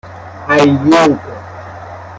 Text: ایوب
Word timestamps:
ایوب 0.55 1.11